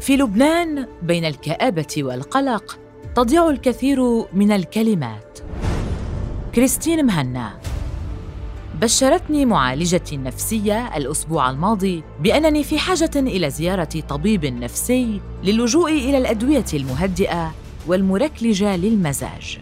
في 0.00 0.16
لبنان 0.16 0.86
بين 1.02 1.24
الكآبة 1.24 1.94
والقلق 1.98 2.78
تضيع 3.16 3.50
الكثير 3.50 4.24
من 4.32 4.52
الكلمات 4.52 5.38
كريستين 6.54 7.06
مهنا 7.06 7.58
بشرتني 8.80 9.46
معالجتي 9.46 10.14
النفسية 10.14 10.96
الأسبوع 10.96 11.50
الماضي 11.50 12.02
بأنني 12.20 12.64
في 12.64 12.78
حاجة 12.78 13.10
إلى 13.16 13.50
زيارة 13.50 14.00
طبيب 14.08 14.44
نفسي 14.44 15.20
للجوء 15.44 15.92
إلى 15.92 16.18
الأدوية 16.18 16.64
المهدئة 16.74 17.54
والمركلجة 17.86 18.76
للمزاج. 18.76 19.58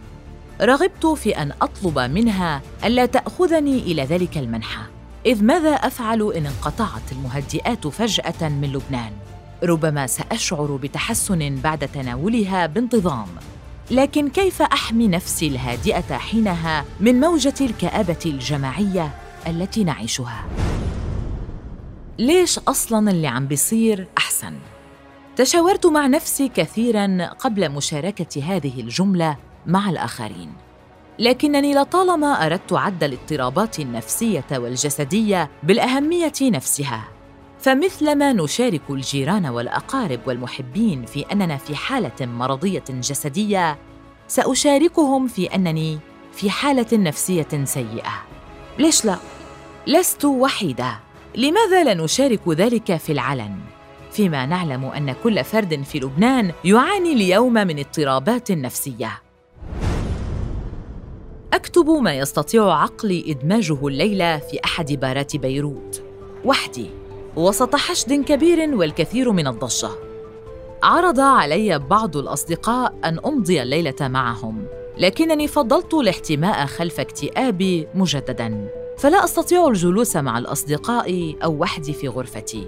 رغبت 0.61 1.07
في 1.07 1.30
أن 1.43 1.53
أطلب 1.62 1.99
منها 1.99 2.62
ألا 2.85 3.07
تأخذني 3.07 3.79
إلى 3.79 4.05
ذلك 4.05 4.39
المنحى، 4.39 4.83
إذ 5.27 5.45
ماذا 5.45 5.71
أفعل 5.71 6.33
إن 6.33 6.46
انقطعت 6.46 7.12
المهدئات 7.12 7.87
فجأة 7.87 8.49
من 8.49 8.73
لبنان؟ 8.73 9.12
ربما 9.64 10.06
سأشعر 10.06 10.79
بتحسن 10.82 11.57
بعد 11.64 11.89
تناولها 11.89 12.66
بانتظام، 12.66 13.26
لكن 13.90 14.29
كيف 14.29 14.62
أحمي 14.62 15.08
نفسي 15.08 15.46
الهادئة 15.46 16.16
حينها 16.16 16.84
من 17.00 17.20
موجة 17.20 17.54
الكآبة 17.61 18.18
الجماعية 18.26 19.11
التي 19.46 19.84
نعيشها؟ 19.84 20.44
ليش 22.18 22.58
أصلا 22.58 23.11
اللي 23.11 23.26
عم 23.26 23.46
بيصير 23.46 24.06
أحسن؟ 24.18 24.54
تشاورت 25.36 25.86
مع 25.86 26.06
نفسي 26.06 26.48
كثيرا 26.48 27.26
قبل 27.26 27.70
مشاركة 27.70 28.42
هذه 28.42 28.81
الجملة 28.81 29.36
مع 29.67 29.90
الآخرين. 29.90 30.53
لكنني 31.18 31.75
لطالما 31.75 32.47
أردت 32.47 32.72
عد 32.72 33.05
الاضطرابات 33.05 33.81
النفسية 33.81 34.44
والجسدية 34.53 35.50
بالأهمية 35.62 36.33
نفسها. 36.42 37.05
فمثلما 37.62 38.33
نشارك 38.33 38.83
الجيران 38.91 39.47
والأقارب 39.47 40.20
والمحبين 40.27 41.05
في 41.05 41.20
أننا 41.33 41.56
في 41.56 41.77
حالة 41.77 42.27
مرضية 42.27 42.84
جسدية 42.89 43.78
سأشاركهم 44.28 45.28
في 45.28 45.47
أنني 45.47 45.98
في 46.33 46.50
حالة 46.50 46.87
نفسية 46.92 47.64
سيئة. 47.64 48.12
ليش 48.78 49.05
لا؟ 49.05 49.17
لست 49.87 50.25
وحيدة. 50.25 51.00
لماذا 51.34 51.84
لا 51.84 51.95
نشارك 51.95 52.48
ذلك 52.48 52.97
في 52.97 53.12
العلن؟ 53.12 53.56
فيما 54.12 54.47
نعلم 54.47 54.84
أن 54.84 55.12
كل 55.12 55.44
فرد 55.44 55.83
في 55.83 55.98
لبنان 55.98 56.53
يعاني 56.65 57.12
اليوم 57.12 57.53
من 57.53 57.78
اضطرابات 57.78 58.53
نفسية. 58.53 59.22
أكتب 61.53 61.91
ما 61.91 62.15
يستطيع 62.15 62.72
عقلي 62.72 63.25
إدماجه 63.28 63.87
الليلة 63.87 64.39
في 64.39 64.59
أحد 64.65 64.92
بارات 64.92 65.37
بيروت. 65.37 66.03
وحدي. 66.44 67.02
وسط 67.36 67.77
حشد 67.77 68.12
كبير 68.12 68.75
والكثير 68.77 69.33
من 69.33 69.47
الضجة. 69.47 69.88
عرض 70.83 71.20
علي 71.20 71.78
بعض 71.78 72.16
الأصدقاء 72.16 72.94
أن 73.05 73.19
أمضي 73.27 73.62
الليلة 73.62 73.94
معهم 74.00 74.64
لكنني 74.98 75.48
فضلت 75.48 75.94
الاحتماء 75.94 76.66
خلف 76.66 77.00
اكتئابي 77.00 77.88
مجددا. 77.94 78.69
فلا 78.98 79.25
أستطيع 79.25 79.69
الجلوس 79.69 80.16
مع 80.16 80.38
الأصدقاء 80.38 81.34
أو 81.44 81.53
وحدي 81.60 81.92
في 81.92 82.08
غرفتي. 82.08 82.66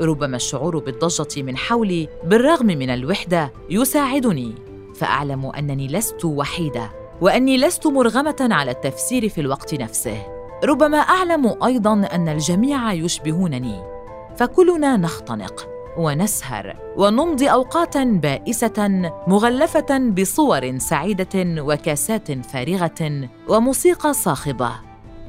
ربما 0.00 0.36
الشعور 0.36 0.78
بالضجة 0.78 1.42
من 1.42 1.56
حولي 1.56 2.08
بالرغم 2.24 2.66
من 2.66 2.90
الوحدة 2.90 3.52
يساعدني. 3.70 4.54
فأعلم 4.94 5.46
أنني 5.46 5.86
لست 5.88 6.24
وحيدة 6.24 6.90
وأني 7.20 7.58
لست 7.58 7.86
مرغمة 7.86 8.48
على 8.50 8.70
التفسير 8.70 9.28
في 9.28 9.40
الوقت 9.40 9.74
نفسه. 9.74 10.26
ربما 10.64 10.98
أعلم 10.98 11.64
أيضا 11.64 11.92
أن 11.92 12.28
الجميع 12.28 12.92
يشبهونني. 12.92 13.95
فكلنا 14.36 14.96
نختنق 14.96 15.68
ونسهر 15.98 16.76
ونمضي 16.96 17.48
أوقاتا 17.48 18.04
بائسة 18.04 19.12
مغلفة 19.26 19.98
بصور 19.98 20.78
سعيدة 20.78 21.62
وكاسات 21.62 22.46
فارغة 22.46 23.28
وموسيقى 23.48 24.12
صاخبة. 24.12 24.72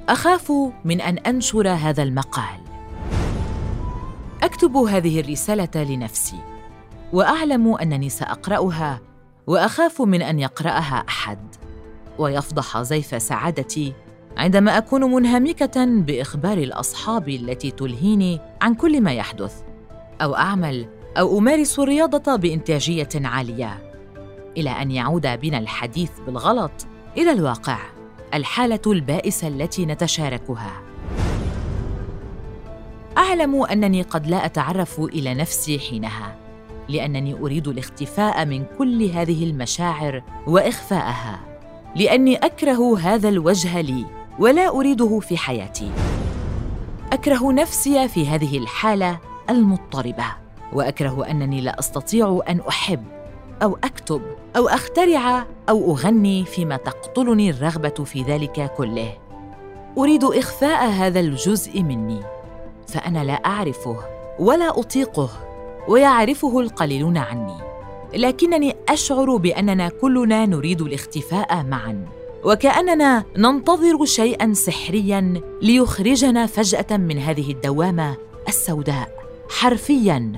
أخاف 0.10 0.54
من 0.86 1.02
أن 1.02 1.18
أنشر 1.18 1.70
هذا 1.70 2.04
المقال. 2.04 2.60
أكتب 4.44 4.76
هذه 4.76 5.20
الرسالة 5.20 5.84
لنفسي 5.84 6.40
وأعلم 7.14 7.76
أنني 7.76 8.10
سأقرأها 8.10 9.00
وأخاف 9.48 10.02
من 10.02 10.22
أن 10.22 10.40
يقرأها 10.40 11.04
أحد 11.10 11.56
ويفضح 12.20 12.82
زيف 12.82 13.22
سعادتي 13.22 13.94
عندما 14.38 14.78
أكون 14.78 15.04
منهمكة 15.04 15.86
بإخبار 15.86 16.58
الأصحاب 16.58 17.30
التي 17.30 17.72
تلهيني 17.72 18.40
عن 18.62 18.76
كل 18.76 19.02
ما 19.02 19.14
يحدث 19.14 19.62
أو 20.22 20.36
أعمل 20.36 20.88
أو 21.18 21.38
أمارس 21.38 21.80
الرياضة 21.80 22.36
بإنتاجية 22.36 23.10
عالية. 23.16 23.92
إلى 24.58 24.70
أن 24.70 24.92
يعود 24.92 25.40
بنا 25.42 25.58
الحديث 25.58 26.12
بالغلط 26.26 26.72
إلى 27.18 27.32
الواقع 27.32 27.80
الحالة 28.34 28.80
البائسة 28.88 29.48
التي 29.48 29.86
نتشاركها. 29.86 30.82
أعلم 33.18 33.64
أنني 33.64 34.02
قد 34.02 34.28
لا 34.28 34.46
أتعرف 34.46 35.00
إلى 35.00 35.34
نفسي 35.34 35.80
حينها 35.80 36.36
لأنني 36.90 37.34
أريد 37.34 37.68
الاختفاء 37.68 38.46
من 38.46 38.66
كل 38.78 39.04
هذه 39.04 39.44
المشاعر 39.44 40.24
وإخفاءها 40.48 41.40
لأني 41.96 42.36
أكره 42.36 43.00
هذا 43.00 43.30
الوجه 43.30 43.82
لي. 43.82 44.17
ولا 44.40 44.70
أريده 44.70 45.20
في 45.20 45.38
حياتي. 45.38 45.92
أكره 47.14 47.52
نفسي 47.52 48.08
في 48.08 48.28
هذه 48.28 48.58
الحالة 48.58 49.20
المضطربة 49.50 50.26
وأكره 50.74 51.26
أنني 51.32 51.62
لا 51.62 51.80
أستطيع 51.80 52.42
أن 52.50 52.62
أحب 52.70 53.04
أو 53.64 53.78
أكتب 53.84 54.22
أو 54.58 54.68
أخترع 54.68 55.46
أو 55.70 55.92
أغني 55.92 56.46
فيما 56.46 56.78
تقتلني 56.78 57.50
الرغبة 57.50 58.04
في 58.04 58.22
ذلك 58.24 58.72
كله. 58.78 59.18
أريد 59.98 60.24
إخفاء 60.24 60.90
هذا 60.90 61.20
الجزء 61.20 61.82
مني 61.84 62.20
فأنا 62.88 63.24
لا 63.24 63.34
أعرفه 63.34 63.98
ولا 64.40 64.80
أطيقه 64.80 65.30
ويعرفه 65.88 66.60
القليلون 66.60 67.18
عني. 67.18 67.58
لكنني 68.14 68.76
أشعر 68.90 69.36
بأننا 69.38 69.90
كلنا 69.90 70.46
نريد 70.46 70.82
الاختفاء 70.82 71.64
معا. 71.64 72.06
وكأننا 72.48 73.26
ننتظر 73.38 74.06
شيئا 74.06 74.54
سحريا 74.54 75.42
ليخرجنا 75.62 76.46
فجأة 76.46 76.98
من 76.98 77.18
هذه 77.20 77.52
الدوامة 77.52 78.18
السوداء 78.48 79.10
حرفيا 79.50 80.32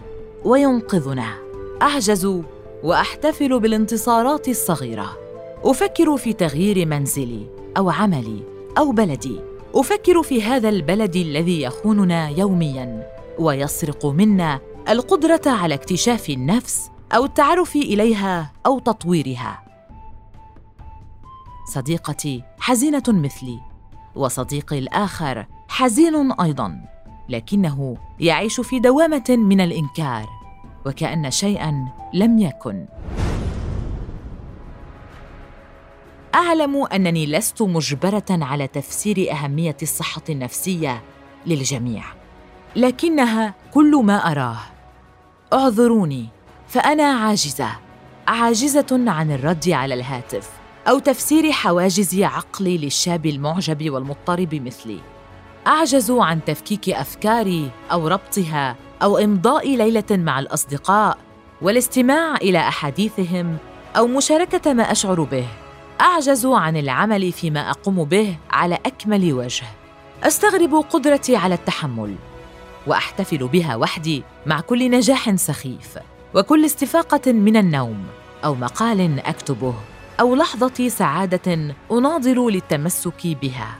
وينقذنا. 0.45 1.33
أعجز 1.81 2.41
وأحتفل 2.83 3.59
بالانتصارات 3.59 4.49
الصغيرة. 4.49 5.17
أفكر 5.63 6.17
في 6.17 6.33
تغيير 6.33 6.85
منزلي 6.85 7.47
أو 7.77 7.89
عملي 7.89 8.43
أو 8.77 8.91
بلدي. 8.91 9.39
أفكر 9.75 10.23
في 10.23 10.43
هذا 10.43 10.69
البلد 10.69 11.15
الذي 11.15 11.61
يخوننا 11.61 12.29
يوميا 12.29 13.07
ويسرق 13.39 14.05
منا 14.05 14.59
القدرة 14.89 15.41
على 15.45 15.73
اكتشاف 15.73 16.29
النفس 16.29 16.89
أو 17.15 17.25
التعرف 17.25 17.75
إليها 17.75 18.51
أو 18.65 18.79
تطويرها. 18.79 19.68
صديقتي 21.69 22.43
حزينة 22.59 23.03
مثلي 23.07 23.59
وصديقي 24.15 24.79
الآخر 24.79 25.45
حزين 25.67 26.31
أيضا 26.31 26.81
لكنه 27.29 27.97
يعيش 28.19 28.61
في 28.61 28.79
دوامة 28.79 29.25
من 29.29 29.61
الإنكار 29.61 30.29
وكأن 30.85 31.31
شيئا 31.31 31.87
لم 32.13 32.39
يكن. 32.39 32.85
أعلم 36.35 36.85
أنني 36.85 37.25
لست 37.25 37.61
مجبرة 37.61 38.25
على 38.29 38.67
تفسير 38.67 39.31
أهمية 39.31 39.77
الصحة 39.81 40.21
النفسية 40.29 41.01
للجميع 41.45 42.03
لكنها 42.75 43.53
كل 43.73 44.01
ما 44.03 44.31
أراه. 44.31 44.59
اعذروني 45.53 46.27
فأنا 46.67 47.03
عاجزة 47.03 47.69
عاجزة 48.27 48.87
عن 48.91 49.31
الرد 49.31 49.69
على 49.69 49.93
الهاتف. 49.93 50.58
أو 50.89 50.99
تفسير 50.99 51.51
حواجز 51.51 52.21
عقلي 52.21 52.77
للشاب 52.77 53.25
المعجب 53.25 53.89
والمضطرب 53.89 54.55
مثلي. 54.55 54.99
أعجز 55.67 56.11
عن 56.11 56.45
تفكيك 56.45 56.89
أفكاري 56.89 57.71
أو 57.91 58.07
ربطها 58.07 58.75
أو 59.03 59.17
إمضاء 59.17 59.75
ليلة 59.75 60.03
مع 60.11 60.39
الأصدقاء 60.39 61.17
والاستماع 61.61 62.35
إلى 62.35 62.59
أحاديثهم 62.59 63.57
أو 63.97 64.07
مشاركة 64.07 64.73
ما 64.73 64.91
أشعر 64.91 65.23
به. 65.23 65.47
أعجز 66.01 66.45
عن 66.45 66.77
العمل 66.77 67.31
فيما 67.31 67.69
أقوم 67.69 68.03
به 68.03 68.35
على 68.51 68.75
أكمل 68.85 69.33
وجه. 69.33 69.65
أستغرب 70.23 70.75
قدرتي 70.75 71.35
على 71.35 71.55
التحمل 71.55 72.15
وأحتفل 72.87 73.47
بها 73.47 73.75
وحدي 73.75 74.23
مع 74.45 74.59
كل 74.59 74.91
نجاح 74.91 75.35
سخيف 75.35 75.97
وكل 76.33 76.65
استفاقة 76.65 77.31
من 77.31 77.57
النوم 77.57 78.05
أو 78.45 78.55
مقال 78.55 79.19
أكتبه. 79.19 79.73
أو 80.19 80.35
لحظة 80.35 80.87
سعادة 80.87 81.75
أناضل 81.91 82.51
للتمسك 82.51 83.27
بها. 83.41 83.75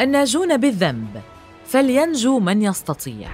الناجون 0.00 0.56
بالذنب 0.56 1.22
فلينجو 1.66 2.38
من 2.38 2.62
يستطيع. 2.62 3.28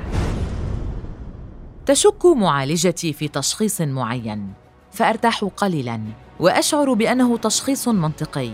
تشك 1.86 2.26
معالجتي 2.26 3.12
في 3.12 3.28
تشخيص 3.28 3.80
معين 3.80 4.52
فأرتاح 4.92 5.44
قليلا 5.44 6.00
وأشعر 6.40 6.92
بأنه 6.92 7.36
تشخيص 7.36 7.88
منطقي. 7.88 8.50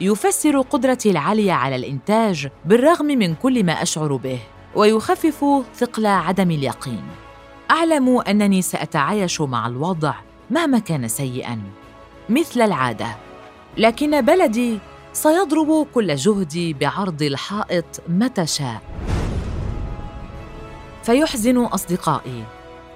يفسر 0.00 0.60
قدرتي 0.60 1.10
العالية 1.10 1.52
على 1.52 1.76
الإنتاج 1.76 2.48
بالرغم 2.64 3.06
من 3.06 3.34
كل 3.34 3.64
ما 3.64 3.72
أشعر 3.72 4.16
به 4.16 4.38
ويخفف 4.74 5.44
ثقل 5.74 6.06
عدم 6.06 6.50
اليقين. 6.50 7.02
أعلم 7.70 8.18
أنني 8.18 8.62
سأتعايش 8.62 9.40
مع 9.40 9.66
الوضع 9.66 10.14
مهما 10.50 10.78
كان 10.78 11.08
سيئا. 11.08 11.81
مثل 12.32 12.60
العادة. 12.60 13.16
لكن 13.76 14.20
بلدي 14.20 14.78
سيضرب 15.12 15.86
كل 15.94 16.14
جهدي 16.14 16.72
بعرض 16.72 17.22
الحائط 17.22 17.84
متى 18.08 18.46
شاء. 18.46 18.82
فيحزن 21.02 21.58
أصدقائي 21.58 22.44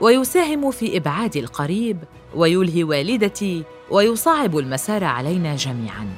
ويساهم 0.00 0.70
في 0.70 0.96
إبعاد 0.96 1.36
القريب 1.36 1.98
ويلهي 2.34 2.84
والدتي 2.84 3.64
ويصعب 3.90 4.58
المسار 4.58 5.04
علينا 5.04 5.56
جميعا. 5.56 6.08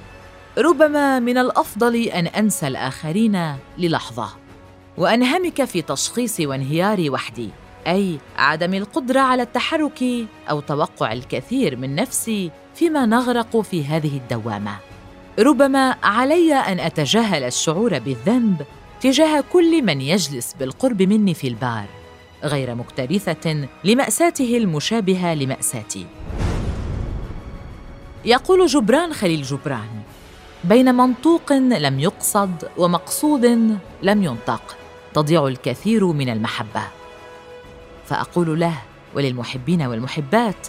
ربما 0.59 1.19
من 1.19 1.39
الأفضل 1.39 1.97
أن 1.97 2.27
أنسى 2.27 2.67
الآخرين 2.67 3.57
للحظة. 3.79 4.29
وأنهمك 4.97 5.65
في 5.65 5.83
تشخيص 5.83 6.41
وانهياري 6.41 7.11
وحدي 7.11 7.51
أي 7.87 8.19
عدم 8.37 8.75
القدرة 8.75 9.21
على 9.21 9.43
التحرك 9.43 10.05
أو 10.51 10.61
توقع 10.61 11.13
الكثير 11.13 11.77
من 11.77 11.95
نفسي 11.95 12.51
فيما 12.79 13.07
نغرق 13.07 13.61
في 13.61 13.85
هذه 13.85 14.17
الدوامة. 14.17 14.77
ربما 15.39 15.97
علي 16.03 16.55
أن 16.55 16.81
أتجاهل 16.81 17.43
الشعور 17.43 17.99
بالذنب 17.99 18.63
تجاه 19.01 19.45
كل 19.53 19.83
من 19.83 20.01
يجلس 20.01 20.55
بالقرب 20.55 21.03
مني 21.03 21.35
في 21.35 21.49
البار 21.49 21.87
غير 22.45 22.75
مكترثة 22.75 23.69
لمأساته 23.85 24.57
المشابهة 24.57 25.35
لمأساتي. 25.35 26.07
يقول 28.25 28.67
جبران 28.67 29.13
خليل 29.13 29.43
جبران 29.43 30.03
بين 30.65 30.95
منطوق 30.95 31.53
لم 31.53 32.01
يقصد 32.01 32.69
ومقصود 32.77 33.45
لم 34.03 34.23
ينطق 34.23 34.77
تضيع 35.15 35.47
الكثير 35.47 36.07
من 36.07 36.29
المحبة 36.29 36.83
فأقول 38.07 38.61
له 38.61 38.75
وللمحبين 39.15 39.83
والمحبات 39.83 40.67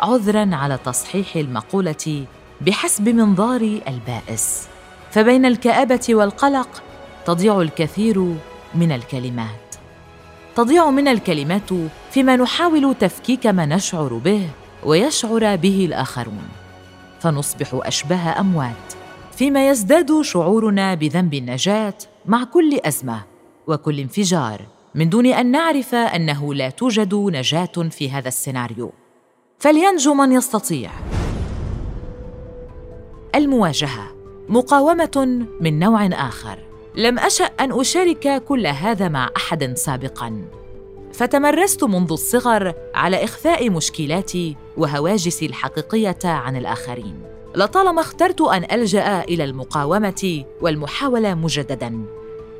عذرا 0.00 0.50
على 0.52 0.78
تصحيح 0.84 1.36
المقولة 1.36 2.24
بحسب 2.60 3.08
منظاري 3.08 3.82
البائس. 3.88 4.68
فبين 5.10 5.46
الكآبة 5.46 6.06
والقلق 6.10 6.82
تضيع 7.26 7.60
الكثير 7.60 8.34
من 8.74 8.92
الكلمات. 8.92 9.74
تضيع 10.56 10.90
من 10.90 11.08
الكلمات 11.08 11.70
فيما 12.10 12.36
نحاول 12.36 12.94
تفكيك 12.94 13.46
ما 13.46 13.66
نشعر 13.66 14.14
به 14.14 14.48
ويشعر 14.84 15.56
به 15.56 15.84
الآخرون. 15.84 16.48
فنصبح 17.20 17.68
أشباه 17.72 18.40
أموات 18.40 18.94
فيما 19.32 19.68
يزداد 19.68 20.20
شعورنا 20.20 20.94
بذنب 20.94 21.34
النجاة 21.34 21.94
مع 22.26 22.44
كل 22.44 22.78
أزمة 22.84 23.22
وكل 23.66 23.98
انفجار 24.00 24.60
من 24.94 25.08
دون 25.08 25.26
أن 25.26 25.50
نعرف 25.50 25.94
أنه 25.94 26.54
لا 26.54 26.70
توجد 26.70 27.14
نجاة 27.14 27.88
في 27.90 28.10
هذا 28.10 28.28
السيناريو. 28.28 28.92
فلينجو 29.60 30.14
من 30.14 30.32
يستطيع. 30.32 30.90
المواجهة. 33.34 34.12
مقاومة 34.48 35.46
من 35.60 35.78
نوع 35.78 36.06
آخر. 36.06 36.58
لم 36.94 37.18
أشأ 37.18 37.44
أن 37.44 37.80
أشارك 37.80 38.42
كل 38.44 38.66
هذا 38.66 39.08
مع 39.08 39.30
أحد 39.36 39.76
سابقا. 39.76 40.44
فتمرست 41.12 41.84
منذ 41.84 42.12
الصغر 42.12 42.74
على 42.94 43.24
إخفاء 43.24 43.70
مشكلاتي 43.70 44.56
وهواجسي 44.76 45.46
الحقيقية 45.46 46.18
عن 46.24 46.56
الآخرين. 46.56 47.22
لطالما 47.54 48.00
اخترت 48.00 48.40
أن 48.40 48.64
ألجأ 48.72 49.20
إلى 49.20 49.44
المقاومة 49.44 50.44
والمحاولة 50.60 51.34
مجددا. 51.34 52.04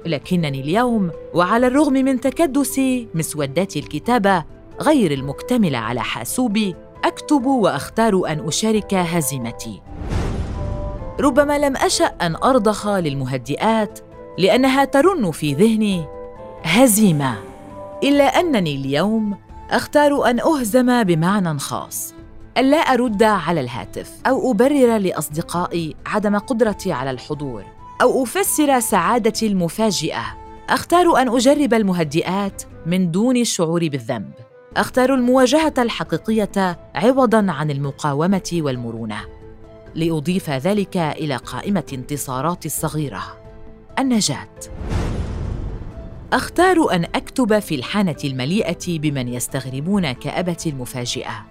لكنني 0.06 0.60
اليوم 0.60 1.10
وعلى 1.34 1.66
الرغم 1.66 1.92
من 1.92 2.20
تكدس 2.20 2.80
مسودات 3.14 3.76
الكتابة 3.76 4.44
غير 4.80 5.10
المكتملة 5.12 5.78
على 5.78 6.00
حاسوبي 6.00 6.74
أكتب 7.04 7.46
وأختار 7.46 8.26
أن 8.28 8.46
أشارك 8.46 8.94
هزيمتي. 8.94 9.82
ربما 11.20 11.58
لم 11.58 11.76
أشأ 11.76 12.04
أن 12.04 12.36
أرضخ 12.36 12.88
للمهدئات 12.88 13.98
لأنها 14.38 14.84
ترن 14.84 15.30
في 15.30 15.54
ذهني 15.54 16.04
هزيمة 16.62 17.34
إلا 18.02 18.24
أنني 18.24 18.74
اليوم 18.74 19.36
أختار 19.70 20.30
أن 20.30 20.40
أهزم 20.40 21.02
بمعنى 21.02 21.58
خاص 21.58 22.14
الا 22.58 22.76
أرد 22.76 23.22
على 23.22 23.60
الهاتف 23.60 24.10
أو 24.26 24.50
أبرر 24.50 24.98
لأصدقائي 24.98 25.96
عدم 26.06 26.38
قدرتي 26.38 26.92
على 26.92 27.10
الحضور 27.10 27.64
أو 28.02 28.22
أفسر 28.22 28.80
سعادتي 28.80 29.46
المفاجئة. 29.46 30.36
أختار 30.68 31.16
أن 31.22 31.28
أجرب 31.28 31.74
المهدئات 31.74 32.62
من 32.86 33.10
دون 33.10 33.36
الشعور 33.36 33.88
بالذنب. 33.88 34.32
اختار 34.76 35.14
المواجهة 35.14 35.74
الحقيقية 35.78 36.78
عوضا 36.94 37.46
عن 37.52 37.70
المقاومة 37.70 38.50
والمرونة 38.52 39.20
لأضيف 39.94 40.50
ذلك 40.50 40.96
إلى 40.96 41.36
قائمة 41.36 41.84
انتصاراتي 41.92 42.68
الصغيرة. 42.68 43.22
النجاة. 43.98 44.48
أختار 46.32 46.92
أن 46.92 47.04
أكتب 47.04 47.58
في 47.58 47.74
الحانة 47.74 48.16
المليئة 48.24 48.98
بمن 48.98 49.28
يستغربون 49.28 50.12
كابتي 50.12 50.70
المفاجئة. 50.70 51.46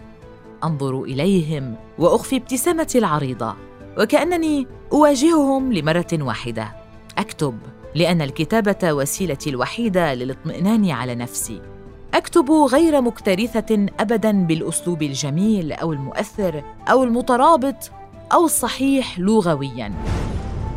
أنظر 0.63 1.03
إليهم 1.03 1.75
وأخفي 1.97 2.35
ابتسامتي 2.35 2.97
العريضة 2.97 3.55
وكأنني 3.97 4.67
أواجههم 4.93 5.73
لمرة 5.73 6.07
واحدة. 6.13 6.75
أكتب 7.17 7.59
لأن 7.95 8.21
الكتابة 8.21 8.93
وسيلتي 8.93 9.49
الوحيدة 9.49 10.13
للاطمئنان 10.13 10.89
على 10.89 11.15
نفسي. 11.15 11.68
أكتب 12.13 12.51
غير 12.51 13.01
مكترثة 13.01 13.85
ابدا 13.99 14.31
بالأسلوب 14.31 15.01
الجميل 15.03 15.71
أو 15.71 15.93
المؤثر 15.93 16.63
أو 16.91 17.03
المترابط 17.03 17.91
أو 18.33 18.45
الصحيح 18.45 19.19
لغويا. 19.19 19.93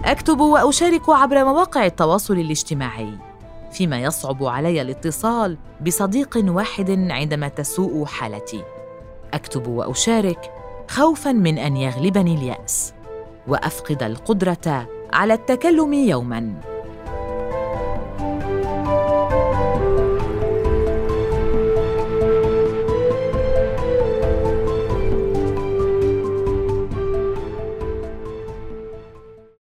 أكتب 0.05 0.41
وأشارك 0.41 1.09
عبر 1.09 1.45
مواقع 1.45 1.87
التواصل 1.87 2.35
الاجتماعي 2.35 3.19
فيما 3.73 4.03
يصعب 4.03 4.45
علي 4.45 4.83
الاتصال 4.83 5.59
بصديق 5.87 6.39
واحد 6.45 6.91
عندما 7.11 7.49
تسوء 7.49 8.05
حالتي. 8.05 8.63
أكتب 9.35 9.67
وأشارك 9.67 10.51
خوفا 10.89 11.33
من 11.33 11.59
أن 11.59 11.77
يغلبني 11.77 12.35
اليأس 12.35 12.95
وأفقد 13.49 14.03
القدرة 14.03 14.89
على 15.13 15.35
التكلم 15.35 15.93
يوما. 15.93 16.72